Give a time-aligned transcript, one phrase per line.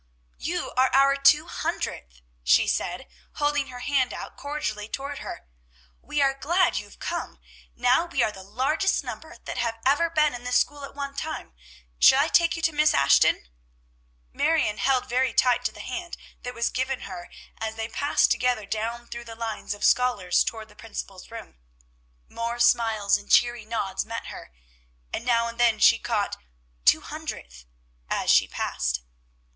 [0.39, 5.45] "You are our two hundredth!" she said, holding her hand out cordially toward her.
[6.01, 7.39] "We are glad you have come!
[7.75, 11.15] Now we are the largest number that have ever been in this school at one
[11.15, 11.53] time.
[11.99, 13.47] Shall I take you to Miss Ashton?"
[14.33, 17.29] Marion held very tight to the hand that was given her
[17.59, 21.59] as they passed together down through the lines of scholars toward the principal's room.
[22.27, 24.51] More smiles and cheery nods met her,
[25.13, 26.37] and now and then she caught
[26.85, 27.65] "two hundredth"
[28.09, 29.01] as she passed.